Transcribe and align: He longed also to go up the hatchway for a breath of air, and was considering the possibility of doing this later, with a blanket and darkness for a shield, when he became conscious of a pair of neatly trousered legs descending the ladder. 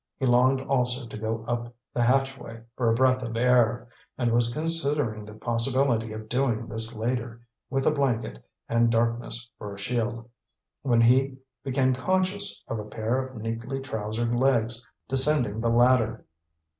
He 0.17 0.25
longed 0.25 0.61
also 0.61 1.05
to 1.05 1.15
go 1.15 1.45
up 1.47 1.75
the 1.93 2.01
hatchway 2.01 2.63
for 2.75 2.89
a 2.89 2.95
breath 2.95 3.21
of 3.21 3.37
air, 3.37 3.87
and 4.17 4.31
was 4.31 4.51
considering 4.51 5.25
the 5.25 5.35
possibility 5.35 6.11
of 6.11 6.27
doing 6.27 6.65
this 6.65 6.95
later, 6.95 7.39
with 7.69 7.85
a 7.85 7.91
blanket 7.91 8.43
and 8.67 8.89
darkness 8.91 9.47
for 9.59 9.75
a 9.75 9.77
shield, 9.77 10.27
when 10.81 11.01
he 11.01 11.37
became 11.63 11.93
conscious 11.93 12.63
of 12.67 12.79
a 12.79 12.85
pair 12.85 13.27
of 13.27 13.39
neatly 13.43 13.79
trousered 13.79 14.33
legs 14.33 14.89
descending 15.07 15.59
the 15.61 15.69
ladder. 15.69 16.25